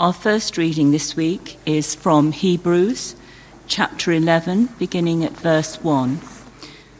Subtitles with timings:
[0.00, 3.16] Our first reading this week is from Hebrews
[3.66, 6.20] chapter 11, beginning at verse 1.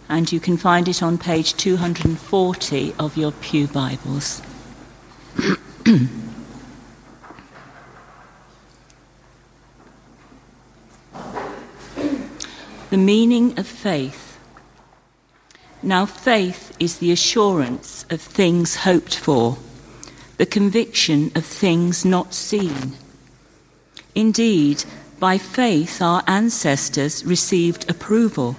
[0.08, 4.42] And you can find it on page 240 of your Pew Bibles.
[5.84, 6.08] the
[12.90, 14.40] meaning of faith.
[15.85, 19.56] Now, faith is the assurance of things hoped for
[20.38, 22.95] the conviction of things not seen.
[24.15, 24.84] Indeed,
[25.20, 28.56] by faith our ancestors received approval.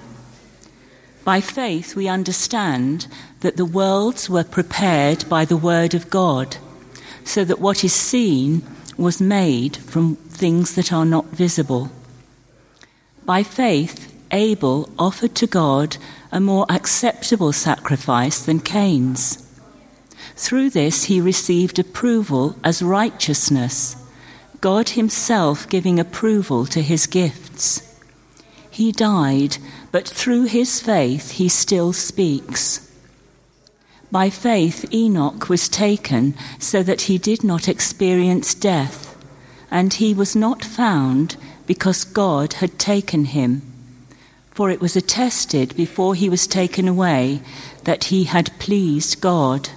[1.23, 3.07] By faith we understand
[3.39, 6.57] that the worlds were prepared by the word of God,
[7.23, 8.61] so that what is seen
[8.98, 11.89] was made from things that are not visible.
[13.25, 15.98] By faith, Abel offered to God
[16.31, 19.48] a more acceptable sacrifice than Cain's.
[20.35, 23.95] Through this, he received approval as righteousness,
[24.61, 27.85] God Himself giving approval to his gifts.
[28.70, 29.57] He died,
[29.91, 32.89] but through his faith, he still speaks.
[34.11, 39.15] By faith, Enoch was taken so that he did not experience death,
[39.70, 43.61] and he was not found because God had taken him.
[44.49, 47.41] For it was attested before he was taken away
[47.83, 49.70] that he had pleased God.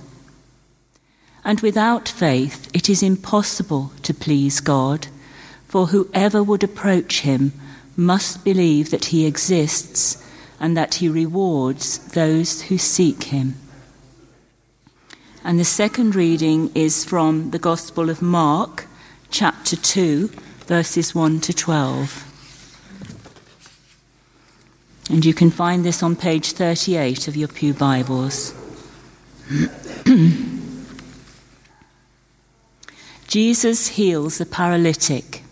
[1.45, 5.09] And without faith, it is impossible to please God,
[5.67, 7.53] for whoever would approach him
[7.97, 10.23] must believe that he exists
[10.61, 13.57] and that he rewards those who seek him.
[15.45, 18.87] And the second reading is from the Gospel of Mark,
[19.31, 20.29] chapter 2,
[20.67, 22.29] verses 1 to 12.
[25.11, 28.55] And you can find this on page 38 of your Pew Bibles.
[33.33, 35.43] Jesus heals a paralytic.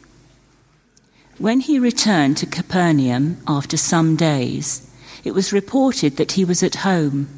[1.39, 4.87] When he returned to Capernaum after some days,
[5.25, 7.31] it was reported that he was at home.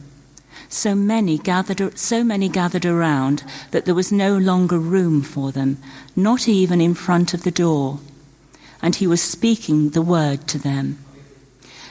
[0.68, 5.78] So many gathered, so many gathered around that there was no longer room for them,
[6.16, 8.00] not even in front of the door.
[8.82, 10.98] And he was speaking the word to them.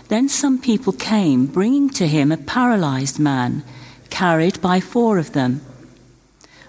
[0.09, 3.63] Then some people came, bringing to him a paralyzed man,
[4.09, 5.61] carried by four of them.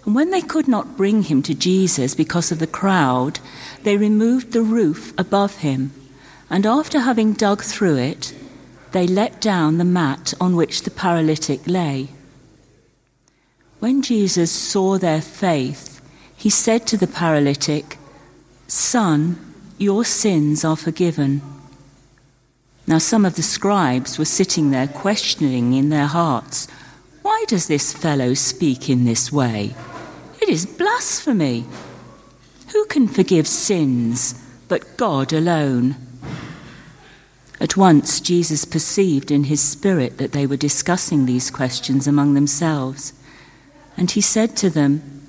[0.05, 3.39] And when they could not bring him to Jesus because of the crowd,
[3.83, 5.93] they removed the roof above him,
[6.51, 8.35] and after having dug through it,
[8.91, 12.09] they let down the mat on which the paralytic lay.
[13.79, 16.01] When Jesus saw their faith,
[16.37, 17.97] he said to the paralytic,
[18.67, 19.39] Son,
[19.79, 21.43] your sins are forgiven.
[22.87, 26.69] Now, some of the scribes were sitting there questioning in their hearts,
[27.23, 29.75] Why does this fellow speak in this way?
[30.43, 31.67] It is blasphemy.
[32.73, 34.35] Who can forgive sins
[34.67, 35.95] but God alone?
[37.61, 43.13] At once, Jesus perceived in his spirit that they were discussing these questions among themselves.
[43.97, 45.29] And he said to them,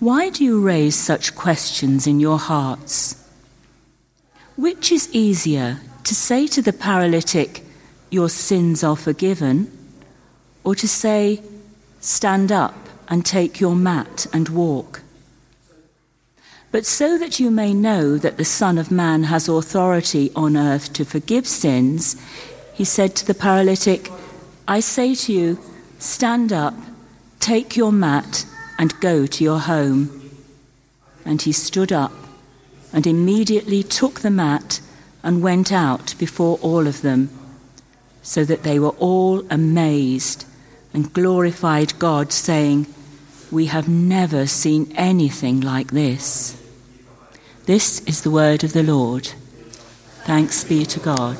[0.00, 3.26] Why do you raise such questions in your hearts?
[4.54, 7.64] Which is easier, to say to the paralytic,
[8.10, 9.72] Your sins are forgiven,
[10.62, 11.40] or to say,
[12.00, 12.79] Stand up
[13.10, 15.02] and take your mat and walk.
[16.70, 20.92] But so that you may know that the Son of Man has authority on earth
[20.92, 22.14] to forgive sins,
[22.72, 24.08] he said to the paralytic,
[24.68, 25.58] I say to you,
[25.98, 26.74] stand up,
[27.40, 28.46] take your mat,
[28.78, 30.30] and go to your home.
[31.24, 32.12] And he stood up
[32.92, 34.80] and immediately took the mat
[35.24, 37.30] and went out before all of them,
[38.22, 40.46] so that they were all amazed
[40.94, 42.86] and glorified God, saying,
[43.50, 46.56] we have never seen anything like this.
[47.66, 49.26] This is the word of the Lord.
[50.24, 51.36] Thanks be to God.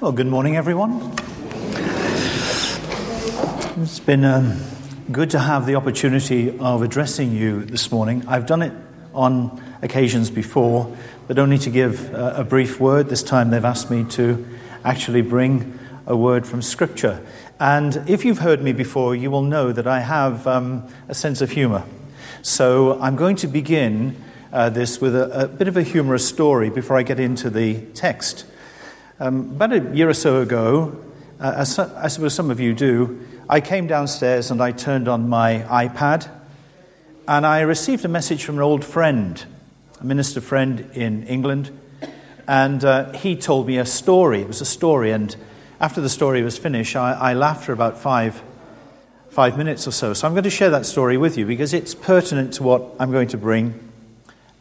[0.00, 1.14] Well, good morning, everyone.
[3.82, 4.60] It's been um,
[5.10, 8.24] good to have the opportunity of addressing you this morning.
[8.28, 8.72] I've done it
[9.14, 10.96] on occasions before,
[11.26, 13.08] but only to give a brief word.
[13.08, 14.46] This time they've asked me to
[14.84, 17.24] actually bring a word from Scripture.
[17.60, 21.40] And if you've heard me before, you will know that I have um, a sense
[21.40, 21.84] of humor.
[22.42, 24.16] So I'm going to begin
[24.52, 27.80] uh, this with a, a, bit of a humorous story before I get into the
[27.94, 28.46] text.
[29.20, 31.04] Um, about a year or so ago,
[31.40, 35.28] uh, as I suppose some of you do, I came downstairs and I turned on
[35.28, 36.30] my iPad
[37.26, 39.44] and I received a message from an old friend
[40.00, 41.76] a minister friend in England,
[42.46, 44.42] and uh, he told me a story.
[44.42, 45.34] It was a story, and
[45.80, 48.42] after the story was finished, I, I laughed for about five,
[49.28, 50.14] five minutes or so.
[50.14, 53.10] So I'm going to share that story with you because it's pertinent to what I'm
[53.10, 53.90] going to bring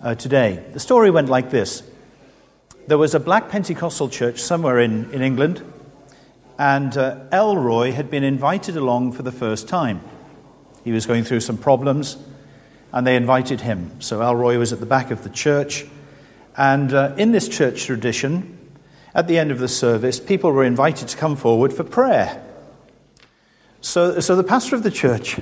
[0.01, 0.63] uh, today.
[0.73, 1.83] The story went like this
[2.87, 5.61] There was a black Pentecostal church somewhere in, in England,
[6.57, 10.01] and uh, Elroy had been invited along for the first time.
[10.83, 12.17] He was going through some problems,
[12.91, 13.99] and they invited him.
[14.01, 15.85] So Elroy was at the back of the church.
[16.55, 18.57] And uh, in this church tradition,
[19.13, 22.43] at the end of the service, people were invited to come forward for prayer.
[23.81, 25.39] So, so the pastor of the church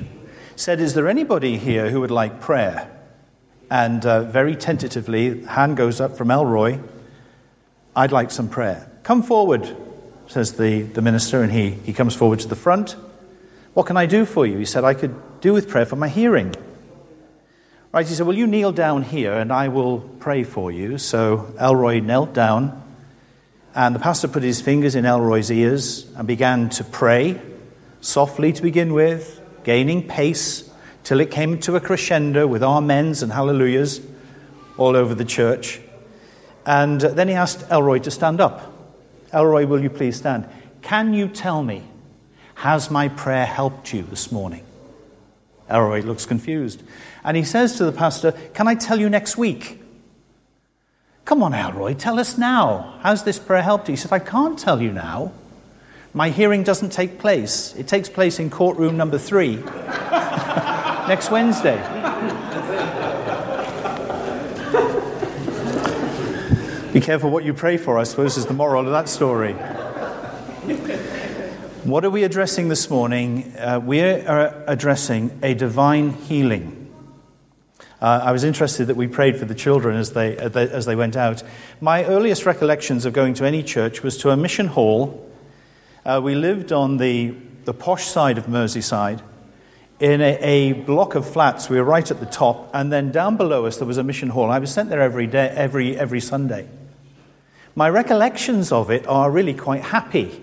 [0.56, 2.92] said, Is there anybody here who would like prayer?
[3.70, 6.80] And uh, very tentatively, hand goes up from Elroy.
[7.96, 8.90] I'd like some prayer.
[9.04, 9.76] Come forward,
[10.28, 12.96] says the, the minister, and he, he comes forward to the front.
[13.74, 14.58] What can I do for you?
[14.58, 16.56] He said, I could do with prayer for my hearing.
[17.96, 20.98] Right, he said, Well, you kneel down here and I will pray for you.
[20.98, 22.84] So Elroy knelt down,
[23.74, 27.40] and the pastor put his fingers in Elroy's ears and began to pray,
[28.02, 30.70] softly to begin with, gaining pace
[31.06, 34.02] till it came to a crescendo with amens and hallelujahs
[34.76, 35.80] all over the church.
[36.66, 38.74] And then he asked Elroy to stand up.
[39.32, 40.50] Elroy, will you please stand?
[40.82, 41.82] Can you tell me,
[42.56, 44.65] has my prayer helped you this morning?
[45.70, 46.84] Elroy looks confused.
[47.24, 49.82] And he says to the pastor, Can I tell you next week?
[51.26, 53.00] Come on, Elroy, tell us now.
[53.02, 53.94] How's this prayer helped you?
[53.94, 55.34] He said, I can't tell you now.
[56.14, 57.76] My hearing doesn't take place.
[57.76, 59.56] It takes place in courtroom number three
[61.08, 61.78] next Wednesday.
[66.94, 69.56] Be careful what you pray for, I suppose, is the moral of that story.
[71.86, 73.54] What are we addressing this morning?
[73.56, 76.92] Uh, we are addressing a divine healing.
[78.02, 81.16] Uh, I was interested that we prayed for the children as they, as they went
[81.16, 81.44] out.
[81.80, 85.32] My earliest recollections of going to any church was to a mission hall.
[86.04, 87.36] Uh, we lived on the,
[87.66, 89.22] the posh side of Merseyside
[90.00, 91.70] in a, a, block of flats.
[91.70, 94.30] We were right at the top, and then down below us there was a mission
[94.30, 94.50] hall.
[94.50, 96.68] I was sent there every day, every, every Sunday.
[97.76, 100.42] My recollections of it are really quite happy.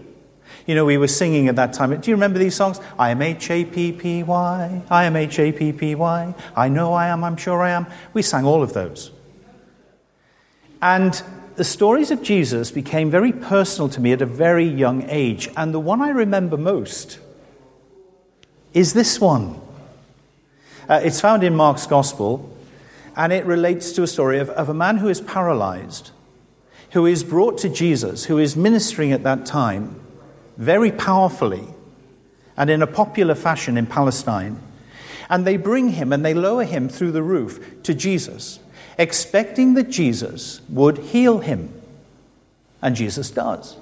[0.67, 1.99] You know, we were singing at that time.
[2.01, 2.81] Do you remember these songs?
[2.99, 4.83] I am H A P P Y.
[4.91, 6.35] I am H A P P Y.
[6.55, 7.25] I know I am.
[7.25, 7.87] I'm sure I am.
[8.13, 9.11] We sang all of those.
[10.81, 11.21] And
[11.57, 15.49] the stories of Jesus became very personal to me at a very young age.
[15.57, 17.19] And the one I remember most
[18.73, 19.61] is this one.
[20.89, 22.57] Uh, it's found in Mark's Gospel,
[23.17, 26.11] and it relates to a story of, of a man who is paralyzed,
[26.93, 30.02] who is brought to Jesus, who is ministering at that time
[30.57, 31.65] very powerfully
[32.57, 34.59] and in a popular fashion in Palestine.
[35.29, 38.59] And they bring him and they lower him through the roof to Jesus,
[38.99, 41.73] expecting that Jesus would heal him.
[42.83, 43.77] And Jesus does.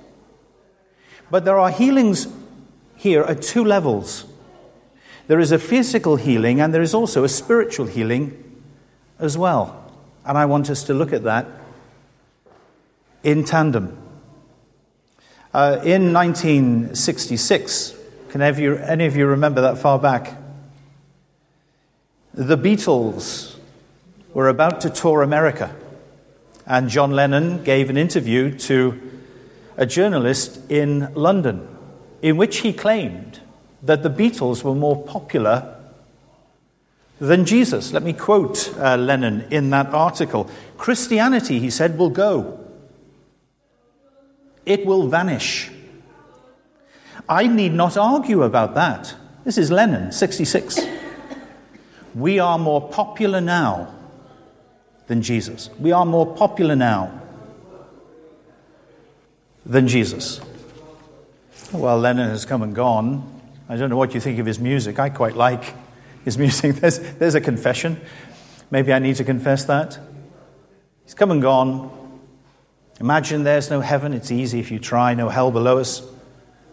[1.30, 2.28] But there are healings
[2.96, 4.26] here at two levels
[5.30, 8.62] there is a physical healing, and there is also a spiritual healing
[9.20, 9.92] as well.
[10.24, 11.46] And I want us to look at that
[13.22, 13.96] in tandem.
[15.52, 17.96] Uh, in 1966,
[18.28, 20.40] can any of, you, any of you remember that far back?
[22.32, 23.56] The Beatles
[24.32, 25.74] were about to tour America,
[26.66, 29.00] and John Lennon gave an interview to
[29.76, 31.66] a journalist in London
[32.22, 33.40] in which he claimed
[33.82, 35.76] that the Beatles were more popular
[37.18, 37.92] than Jesus.
[37.92, 40.48] Let me quote uh, Lennon in that article
[40.78, 42.69] Christianity, he said, will go
[44.66, 45.70] it will vanish.
[47.28, 49.14] I need not argue about that.
[49.44, 50.80] This is Lennon, 66.
[52.14, 53.94] We are more popular now
[55.06, 55.70] than Jesus.
[55.78, 57.20] We are more popular now
[59.64, 60.40] than Jesus.
[61.72, 63.40] Well, Lennon has come and gone.
[63.68, 64.98] I don't know what you think of his music.
[64.98, 65.74] I quite like
[66.24, 66.76] his music.
[66.76, 68.00] There's, there's a confession.
[68.70, 69.98] Maybe I need to confess that.
[71.04, 71.99] He's come and gone.
[73.00, 74.12] Imagine there's no heaven.
[74.12, 75.14] It's easy if you try.
[75.14, 76.02] No hell below us.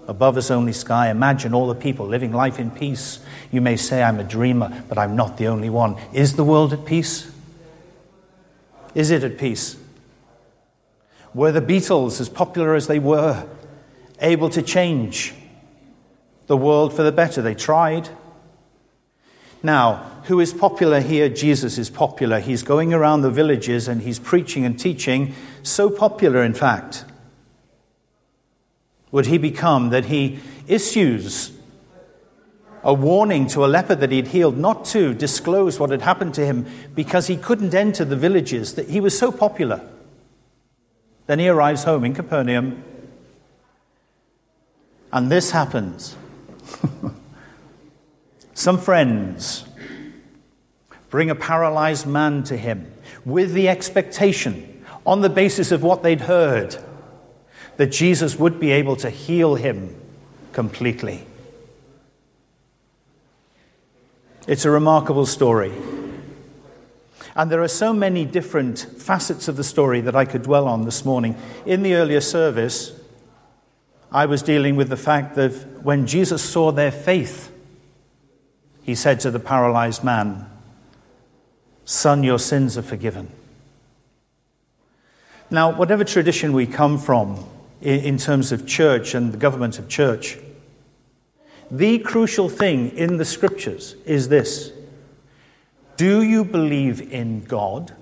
[0.08, 1.10] Above us, only sky.
[1.10, 3.20] Imagine all the people living life in peace.
[3.52, 5.98] You may say, I'm a dreamer, but I'm not the only one.
[6.14, 7.32] Is the world at peace?
[8.94, 9.78] Is it at peace?
[11.34, 13.48] Were the Beatles, as popular as they were,
[14.20, 15.34] able to change
[16.48, 17.42] the world for the better?
[17.42, 18.10] They tried.
[19.62, 21.30] Now, who is popular here?
[21.30, 22.40] Jesus is popular.
[22.40, 25.34] He's going around the villages and he's preaching and teaching.
[25.68, 27.04] So popular, in fact,
[29.12, 31.52] would he become that he issues
[32.84, 36.46] a warning to a leper that he'd healed not to disclose what had happened to
[36.46, 39.82] him because he couldn't enter the villages, that he was so popular.
[41.26, 42.84] Then he arrives home in Capernaum
[45.12, 46.16] And this happens.
[48.54, 49.66] Some friends
[51.10, 52.94] bring a paralyzed man to him
[53.26, 54.67] with the expectation,
[55.08, 56.78] on the basis of what they'd heard,
[57.78, 59.96] that Jesus would be able to heal him
[60.52, 61.26] completely.
[64.48, 65.72] It's a remarkable story.
[67.36, 70.84] And there are so many different facets of the story that I could dwell on
[70.84, 71.38] this morning.
[71.66, 72.92] In the earlier service,
[74.12, 77.52] I was dealing with the fact that when Jesus saw their faith,
[78.84, 80.50] he said to the paralyzed man,
[81.86, 83.32] Son, your sins are forgiven.
[85.50, 87.46] Now, whatever tradition we come from
[87.82, 90.38] in terms of church and the government of church,
[91.72, 94.72] the crucial thing in the scriptures is this
[95.98, 97.94] do you believe in God?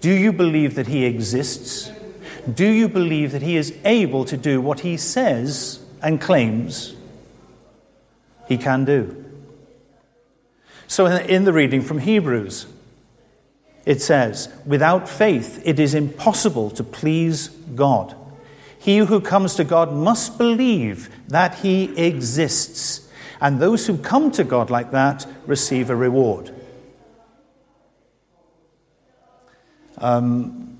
[0.00, 1.90] Do you believe that He exists?
[2.52, 6.94] Do you believe that He is able to do what He says and claims
[8.46, 9.24] He can do?
[10.86, 12.66] So, in the reading from Hebrews,
[13.86, 18.14] it says, Without faith, it is impossible to please God.
[18.78, 23.08] He who comes to God must believe that He exists,
[23.40, 26.50] and those who come to God like that receive a reward.
[29.98, 30.78] Um,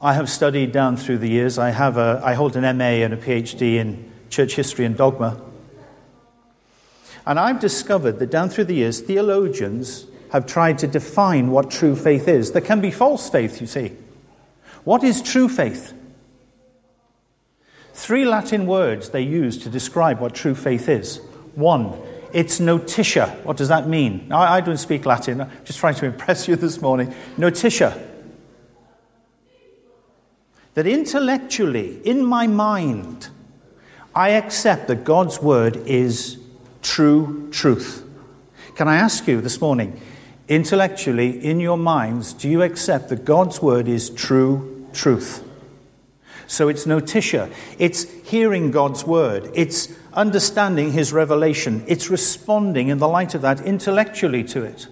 [0.00, 1.58] I have studied down through the years.
[1.58, 5.40] I, have a, I hold an MA and a PhD in church history and dogma.
[7.24, 10.06] And I've discovered that down through the years, theologians
[10.36, 12.52] have tried to define what true faith is.
[12.52, 13.92] There can be false faith, you see.
[14.84, 15.92] What is true faith?
[17.92, 21.20] Three Latin words they use to describe what true faith is.
[21.54, 21.98] One,
[22.32, 23.38] it's notitia.
[23.44, 24.28] What does that mean?
[24.28, 25.40] Now, I don't speak Latin.
[25.40, 27.14] I'm just trying to impress you this morning.
[27.36, 27.98] Notitia
[30.74, 33.30] that intellectually, in my mind,
[34.14, 36.36] I accept that God's word is
[36.82, 38.04] true truth.
[38.74, 39.98] Can I ask you this morning,
[40.48, 45.42] intellectually, in your minds, do you accept that God's word is true truth?
[46.46, 53.08] So it's notitia, it's hearing God's word, it's understanding his revelation, it's responding in the
[53.08, 54.86] light of that intellectually to it.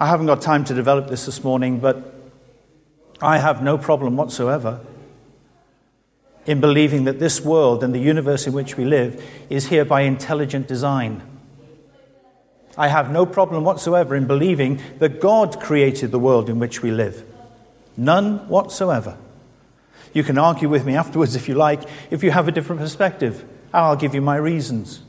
[0.00, 2.14] I haven't got time to develop this this morning, but
[3.20, 4.80] I have no problem whatsoever
[6.46, 10.02] in believing that this world and the universe in which we live is here by
[10.02, 11.20] intelligent design.
[12.78, 16.92] I have no problem whatsoever in believing that God created the world in which we
[16.92, 17.24] live.
[17.96, 19.18] None whatsoever.
[20.14, 23.44] You can argue with me afterwards if you like, if you have a different perspective.
[23.74, 25.00] I'll give you my reasons.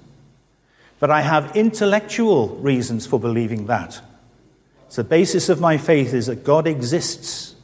[1.00, 4.02] But I have intellectual reasons for believing that.
[4.90, 7.56] So the basis of my faith is that God exists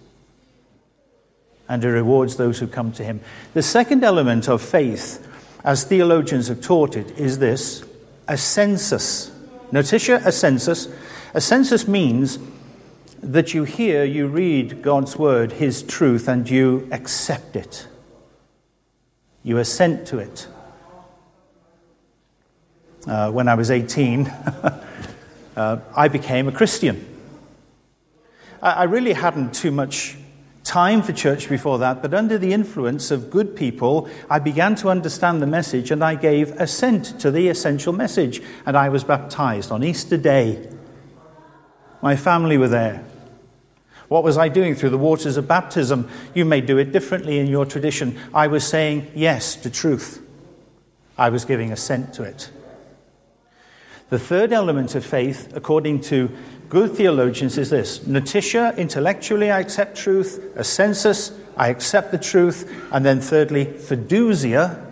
[1.67, 3.21] and he rewards those who come to him.
[3.55, 5.27] The second element of faith,
[5.63, 7.83] as theologians have taught it, is this
[8.27, 9.31] assensus.
[9.71, 10.93] Notitia assensus.
[11.33, 12.39] A census means
[13.21, 17.87] that you hear, you read God's word, his truth, and you accept it.
[19.43, 20.47] You assent to it.
[23.07, 24.27] Uh, when I was 18,
[25.55, 27.05] uh, I became a Christian.
[28.61, 30.17] I, I really hadn't too much
[30.75, 34.89] time for church before that, but under the influence of good people, I began to
[34.89, 38.41] understand the message and I gave assent to the essential message.
[38.65, 40.69] And I was baptized on Easter Day.
[42.01, 43.05] My family were there.
[44.09, 46.09] What was I doing through the waters of baptism?
[46.33, 48.19] You may do it differently in your tradition.
[48.33, 50.21] I was saying yes to truth,
[51.17, 52.51] I was giving assent to it.
[54.09, 56.29] The third element of faith, according to
[56.69, 60.39] good theologians is this Notitia, intellectually, I accept truth.
[60.55, 62.71] Assensus, I accept the truth.
[62.91, 64.83] And then thirdly, fiducia,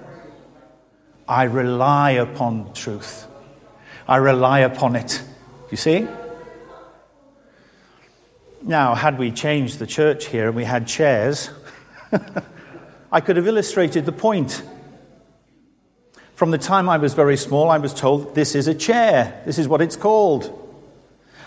[1.27, 3.27] I rely upon truth.
[4.07, 5.23] I rely upon it.
[5.71, 6.07] You see?
[8.61, 11.49] Now, had we changed the church here and we had chairs,
[13.11, 14.63] I could have illustrated the point.
[16.35, 19.41] From the time I was very small, I was told this is a chair.
[19.45, 20.59] This is what it's called.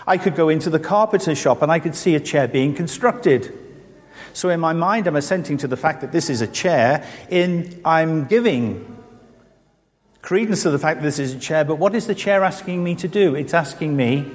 [0.07, 3.53] I could go into the carpenter shop and I could see a chair being constructed.
[4.31, 7.05] So in my mind, I'm assenting to the fact that this is a chair.
[7.29, 8.97] In I'm giving
[10.21, 11.65] credence to the fact that this is a chair.
[11.65, 13.35] But what is the chair asking me to do?
[13.35, 14.31] It's asking me,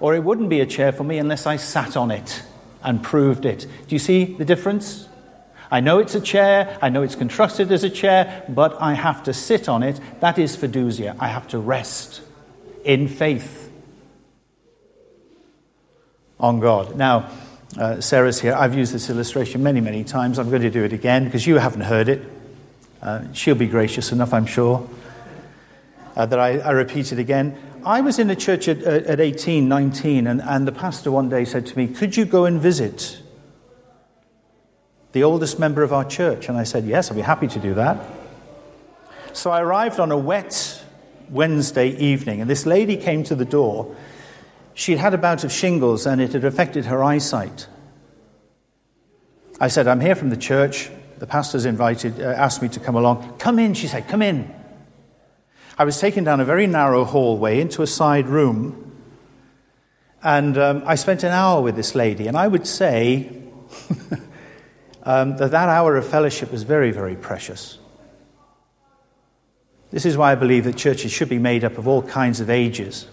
[0.00, 2.42] or it wouldn't be a chair for me unless I sat on it
[2.82, 3.66] and proved it.
[3.88, 5.08] Do you see the difference?
[5.70, 9.22] I know it's a chair, I know it's constructed as a chair, but I have
[9.24, 9.98] to sit on it.
[10.20, 11.16] That is fiducia.
[11.18, 12.20] I have to rest
[12.84, 13.63] in faith
[16.44, 16.94] on God.
[16.96, 17.30] Now,
[17.78, 18.54] uh, Sarah's here.
[18.54, 20.38] I've used this illustration many, many times.
[20.38, 22.22] I'm going to do it again because you haven't heard it.
[23.00, 24.88] Uh, she'll be gracious enough, I'm sure,
[26.16, 27.56] uh, that I, I, repeat it again.
[27.84, 31.46] I was in a church at, at 18, 19, and, and the pastor one day
[31.46, 33.18] said to me, Could you go and visit
[35.12, 36.48] the oldest member of our church?
[36.50, 37.98] And I said, Yes, I'll be happy to do that.
[39.32, 40.84] So I arrived on a wet
[41.30, 43.96] Wednesday evening, and this lady came to the door.
[44.74, 47.68] She'd had a bout of shingles, and it had affected her eyesight.
[49.60, 50.90] I said, I'm here from the church.
[51.18, 53.38] The pastor's invited, uh, asked me to come along.
[53.38, 54.52] Come in, she said, come in.
[55.78, 58.92] I was taken down a very narrow hallway into a side room,
[60.22, 62.26] and um, I spent an hour with this lady.
[62.26, 63.42] And I would say
[65.02, 67.78] um, that that hour of fellowship was very, very precious.
[69.90, 72.50] This is why I believe that churches should be made up of all kinds of
[72.50, 73.06] ages.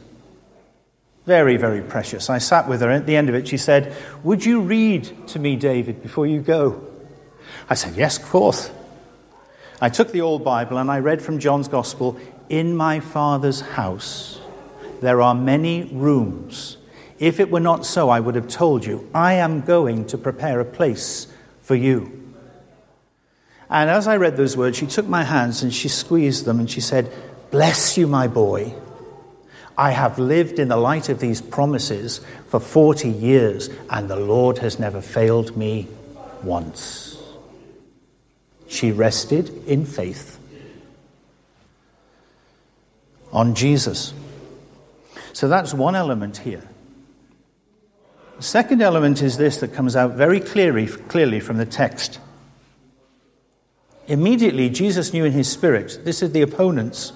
[1.26, 2.30] Very, very precious.
[2.30, 5.40] I sat with her, at the end of it, she said, Would you read to
[5.40, 6.88] me, David, before you go?
[7.70, 8.72] I said, Yes, of course.
[9.80, 14.42] I took the old Bible and I read from John's Gospel In my Father's house
[15.02, 16.78] there are many rooms.
[17.20, 20.60] If it were not so, I would have told you, I am going to prepare
[20.60, 21.28] a place
[21.62, 22.18] for you.
[23.70, 26.70] And as I read those words, she took my hands and she squeezed them and
[26.70, 27.12] she said,
[27.50, 28.74] Bless you, my boy.
[29.78, 34.60] I have lived in the light of these promises for 40 years, and the Lord
[34.60, 35.88] has never failed me
[36.44, 37.18] once.
[38.68, 40.40] She rested in faith
[43.32, 44.14] on Jesus.
[45.34, 46.68] So that's one element here.
[48.38, 52.20] The second element is this that comes out very clearly, clearly from the text.
[54.08, 57.14] Immediately, Jesus knew in his spirit, this is the opponents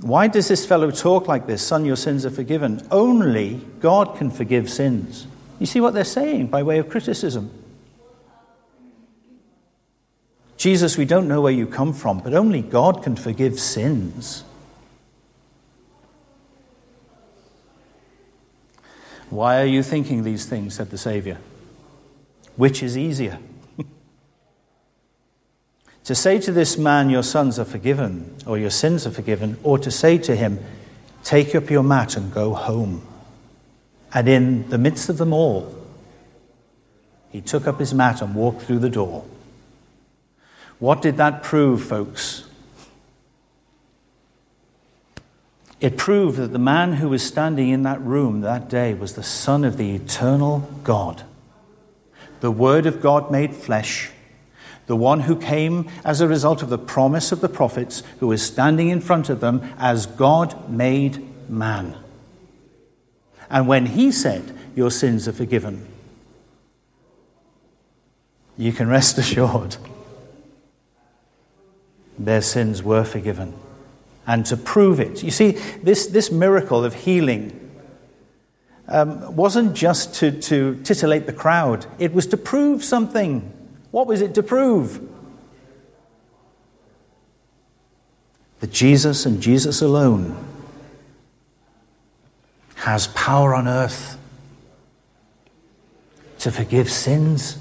[0.00, 1.66] why does this fellow talk like this?
[1.66, 2.86] Son, your sins are forgiven.
[2.90, 5.26] Only God can forgive sins.
[5.58, 7.50] You see what they're saying by way of criticism.
[10.56, 14.44] Jesus, we don't know where you come from, but only God can forgive sins.
[19.28, 20.74] Why are you thinking these things?
[20.74, 21.38] said the Savior.
[22.56, 23.38] Which is easier?
[26.04, 29.78] To say to this man, Your sons are forgiven, or your sins are forgiven, or
[29.78, 30.58] to say to him,
[31.22, 33.06] Take up your mat and go home.
[34.12, 35.76] And in the midst of them all,
[37.30, 39.24] he took up his mat and walked through the door.
[40.78, 42.44] What did that prove, folks?
[45.80, 49.22] It proved that the man who was standing in that room that day was the
[49.22, 51.22] Son of the eternal God.
[52.40, 54.10] The Word of God made flesh
[54.90, 58.42] the one who came as a result of the promise of the prophets, who is
[58.42, 61.96] standing in front of them as God made man.
[63.48, 65.86] And when he said, Your sins are forgiven,
[68.58, 69.76] you can rest assured
[72.18, 73.54] their sins were forgiven.
[74.26, 75.52] And to prove it, you see,
[75.84, 77.70] this, this miracle of healing
[78.88, 83.54] um, wasn't just to, to titillate the crowd, it was to prove something.
[83.90, 85.08] What was it to prove?
[88.60, 90.44] That Jesus and Jesus alone
[92.76, 94.18] has power on earth
[96.38, 97.58] to forgive sins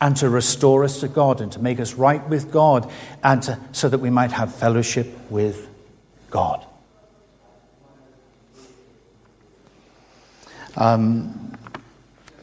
[0.00, 2.90] and to restore us to God and to make us right with God
[3.22, 5.68] and to, so that we might have fellowship with
[6.30, 6.64] God.
[10.76, 11.57] Um,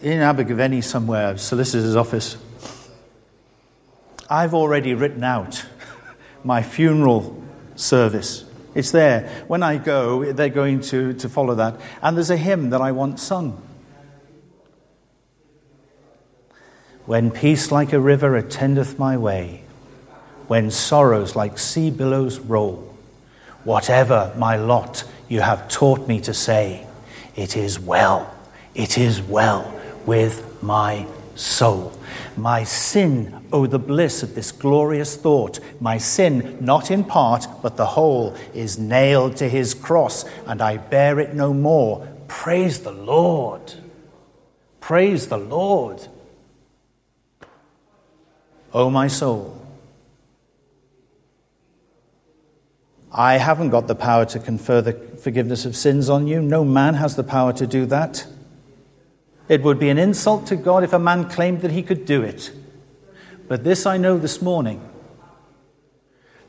[0.05, 2.37] in Abergavenny somewhere, solicitor's office,
[4.29, 5.65] I've already written out
[6.43, 7.43] my funeral
[7.75, 8.45] service.
[8.75, 9.45] It's there.
[9.47, 11.81] When I go, they're going to, to follow that.
[12.03, 13.59] And there's a hymn that I want sung.
[17.07, 19.63] When peace like a river attendeth my way,
[20.45, 22.95] when sorrows like sea billows roll,
[23.63, 26.85] whatever my lot you have taught me to say,
[27.35, 28.31] it is well,
[28.75, 29.74] it is well
[30.05, 31.91] with my soul.
[32.37, 35.59] My sin, oh, the bliss of this glorious thought.
[35.79, 40.77] My sin, not in part, but the whole, is nailed to his cross, and I
[40.77, 42.07] bear it no more.
[42.27, 43.73] Praise the Lord.
[44.79, 46.07] Praise the Lord.
[48.73, 49.61] Oh, my soul.
[53.11, 56.41] I haven't got the power to confer the forgiveness of sins on you.
[56.41, 58.27] No man has the power to do that.
[59.47, 62.21] It would be an insult to God if a man claimed that he could do
[62.21, 62.51] it.
[63.47, 64.81] But this I know this morning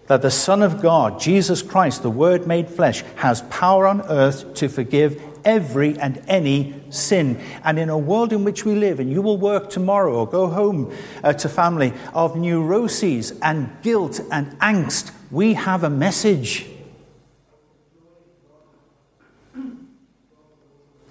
[0.06, 4.54] that the Son of God, Jesus Christ, the Word made flesh, has power on earth
[4.54, 7.40] to forgive every and any sin.
[7.64, 10.46] And in a world in which we live, and you will work tomorrow or go
[10.46, 16.66] home uh, to family, of neuroses and guilt and angst, we have a message.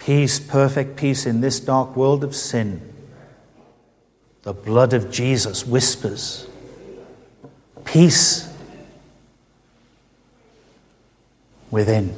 [0.06, 2.80] Peace, perfect peace in this dark world of sin.
[4.44, 6.48] The blood of Jesus whispers
[7.86, 8.48] peace
[11.72, 12.16] within.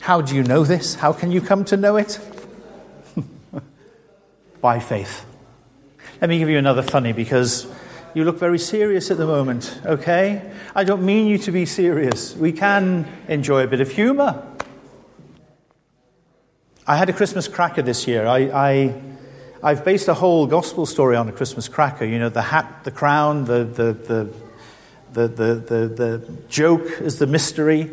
[0.00, 0.96] How do you know this?
[0.96, 2.18] How can you come to know it?
[4.60, 5.24] By faith.
[6.20, 7.68] Let me give you another funny because
[8.14, 10.42] you look very serious at the moment, okay?
[10.74, 12.34] I don't mean you to be serious.
[12.34, 14.44] We can enjoy a bit of humor.
[16.86, 18.26] I had a Christmas cracker this year.
[18.26, 19.02] I, I
[19.62, 22.04] I've based a whole gospel story on a Christmas cracker.
[22.04, 24.30] You know, the hat, the crown, the, the, the,
[25.14, 27.90] the, the, the, the joke is the mystery,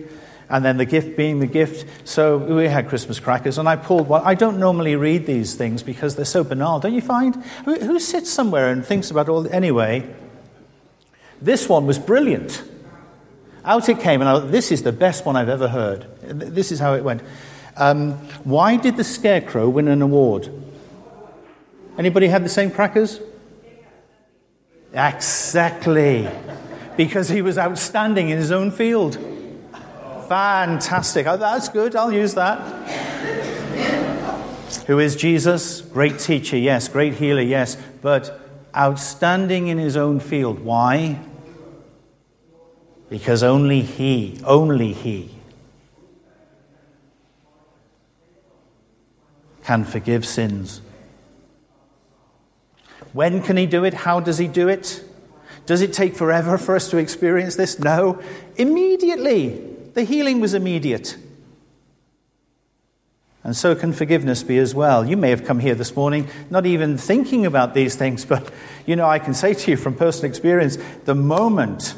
[0.50, 1.88] and then the gift being the gift.
[2.04, 4.22] So we had Christmas crackers, and I pulled one.
[4.26, 7.36] I don't normally read these things because they're so banal, don't you find?
[7.64, 9.48] Who, who sits somewhere and thinks about all.
[9.48, 10.14] Anyway,
[11.42, 12.62] this one was brilliant.
[13.64, 16.06] Out it came, and I, this is the best one I've ever heard.
[16.22, 17.22] This is how it went.
[17.78, 20.50] Um, why did the Scarecrow win an award?
[21.98, 23.20] Anybody had the same crackers?
[24.94, 26.30] Exactly.
[26.98, 29.18] Because he was outstanding in his own field.
[30.28, 31.28] Fantastic.
[31.28, 31.96] Oh, that's good.
[31.96, 32.60] I'll use that.
[34.88, 35.82] Who is Jesus?
[35.82, 36.88] Great teacher, yes.
[36.88, 37.78] Great healer, yes.
[38.02, 38.40] But
[38.76, 40.60] outstanding in his own field.
[40.60, 41.20] Why?
[43.10, 45.41] Because only he, only he
[49.64, 50.82] can forgive sins
[53.14, 53.94] when can he do it?
[53.94, 55.04] How does he do it?
[55.66, 57.80] Does it take forever for us to experience this?
[57.80, 58.22] No.
[58.56, 59.70] Immediately.
[59.94, 61.18] The healing was immediate.
[63.44, 65.06] And so can forgiveness be as well.
[65.06, 68.52] You may have come here this morning not even thinking about these things, but
[68.86, 71.96] you know, I can say to you from personal experience the moment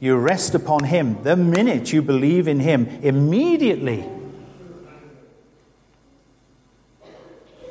[0.00, 4.04] you rest upon Him, the minute you believe in Him, immediately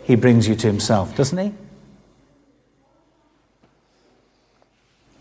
[0.04, 1.54] He brings you to Himself, doesn't He?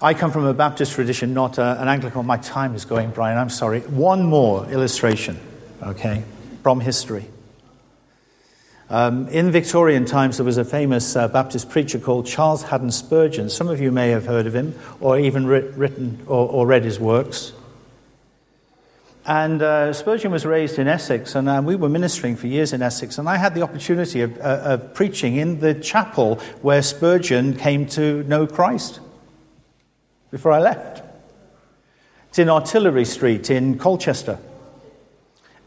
[0.01, 2.27] I come from a Baptist tradition, not a, an Anglican.
[2.27, 3.38] My time is going, Brian.
[3.38, 3.81] I'm sorry.
[3.81, 5.38] One more illustration,
[5.81, 6.25] okay,
[6.64, 7.27] from history.
[8.90, 13.49] Um, in Victorian times, there was a famous uh, Baptist preacher called Charles Haddon Spurgeon.
[13.49, 16.85] Some of you may have heard of him or even writ- written or, or, read
[16.85, 17.55] his works.
[19.24, 22.82] And uh, Spurgeon was raised in Essex, and uh, we were ministering for years in
[22.82, 23.18] Essex.
[23.18, 27.87] And I had the opportunity of, uh, of preaching in the chapel where Spurgeon came
[27.90, 28.98] to know Christ
[30.32, 31.04] before I left.
[32.30, 34.38] It's in Artillery Street in Colchester.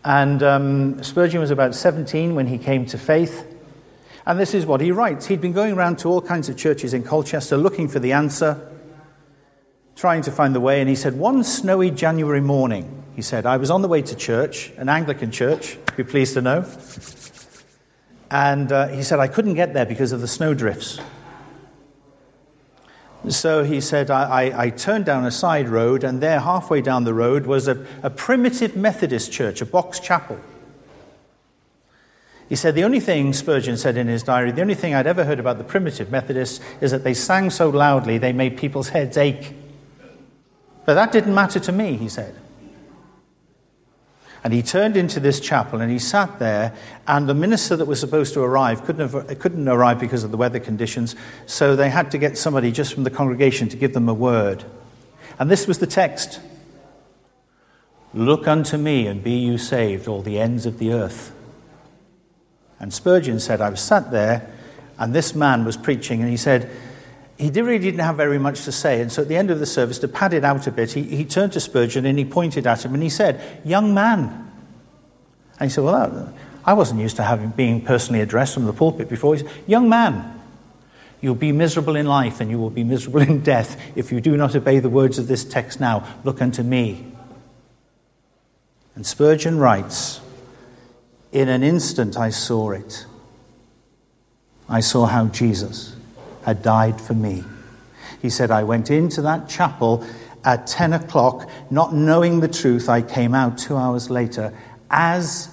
[0.03, 3.45] And um, Spurgeon was about 17 when he came to faith.
[4.25, 5.27] And this is what he writes.
[5.27, 8.69] He'd been going around to all kinds of churches in Colchester looking for the answer,
[9.95, 10.81] trying to find the way.
[10.81, 14.15] And he said, One snowy January morning, he said, I was on the way to
[14.15, 16.65] church, an Anglican church, be pleased to know.
[18.30, 20.99] And uh, he said, I couldn't get there because of the snowdrifts.
[23.30, 27.06] So he said, I, I, I, turned down a side road, and there, halfway down
[27.06, 30.39] the road, was a, a primitive Methodist church, a box chapel.
[32.49, 35.23] He said, The only thing, Spurgeon said in his diary, the only thing I'd ever
[35.23, 39.17] heard about the primitive Methodists is that they sang so loudly they made people's heads
[39.17, 39.54] ache.
[40.86, 42.36] But that didn't matter to me, he said.
[44.45, 46.71] And he turned into this chapel and he sat there,
[47.08, 50.38] and the minister that was supposed to arrive couldn't, have, couldn't arrive because of the
[50.38, 51.15] weather conditions,
[51.47, 54.63] so they had to get somebody just from the congregation to give them a word.
[55.39, 56.39] And this was the text
[58.13, 61.34] Look unto me and be you saved, all the ends of the earth.
[62.79, 64.53] And Spurgeon said, I was sat there,
[64.99, 66.69] and this man was preaching, and he said,
[67.37, 69.01] he really didn't have very much to say.
[69.01, 71.03] And so at the end of the service, to pad it out a bit, he,
[71.03, 74.51] he turned to Spurgeon and he pointed at him and he said, Young man.
[75.59, 79.09] And he said, Well, I wasn't used to having being personally addressed from the pulpit
[79.09, 79.35] before.
[79.35, 80.41] He said, Young man,
[81.19, 84.37] you'll be miserable in life and you will be miserable in death if you do
[84.37, 86.07] not obey the words of this text now.
[86.23, 87.11] Look unto me.
[88.95, 90.21] And Spurgeon writes,
[91.33, 93.05] In an instant I saw it.
[94.69, 95.94] I saw how Jesus
[96.45, 97.43] had died for me.
[98.21, 100.05] He said, I went into that chapel
[100.43, 102.88] at 10 o'clock, not knowing the truth.
[102.88, 104.53] I came out two hours later
[104.91, 105.49] as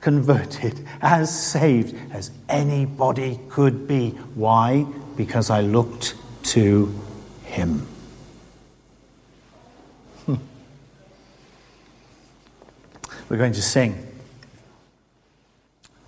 [0.00, 4.10] converted, as saved as anybody could be.
[4.34, 4.86] Why?
[5.16, 6.92] Because I looked to
[7.44, 7.86] him.
[10.26, 10.34] Hmm.
[13.28, 14.04] We're going to sing.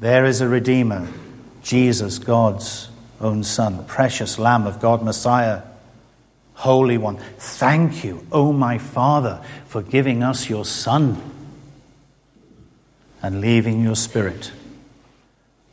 [0.00, 1.06] There is a Redeemer,
[1.62, 5.62] Jesus, God's own Son, precious Lamb of God, Messiah,
[6.54, 7.18] Holy One.
[7.38, 11.20] Thank you, O my Father, for giving us your Son
[13.22, 14.52] and leaving your Spirit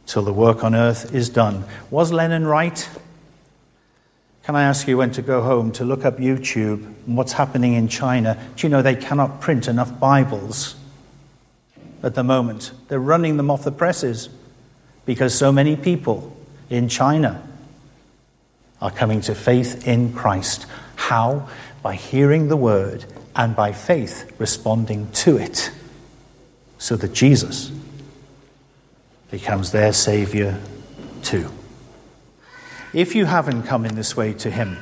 [0.06, 1.64] till the work on earth is done.
[1.90, 2.90] Was Lennon right?
[4.44, 7.74] Can I ask you when to go home to look up YouTube and what's happening
[7.74, 8.38] in China?
[8.56, 10.76] Do you know they cannot print enough Bibles
[12.02, 12.72] at the moment?
[12.90, 14.28] They're running them off the presses
[15.06, 16.33] because so many people
[16.74, 17.40] in China
[18.82, 20.66] are coming to faith in Christ.
[20.96, 21.48] How?
[21.84, 23.06] By hearing the word
[23.36, 25.72] and by faith responding to it
[26.80, 27.72] so that Jesus
[29.30, 30.60] becomes their Savior
[31.22, 31.52] too.
[32.92, 34.80] If you haven't come in this way to Him,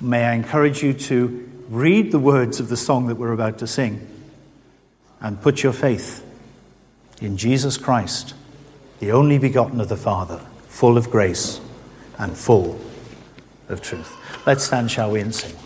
[0.00, 3.66] may I encourage you to read the words of the song that we're about to
[3.66, 4.06] sing
[5.20, 6.24] and put your faith
[7.20, 8.32] in Jesus Christ,
[9.00, 10.40] the only begotten of the Father,
[10.76, 11.58] full of grace
[12.18, 12.78] and full
[13.70, 14.14] of truth.
[14.44, 15.56] Let's stand, shall we, and sing.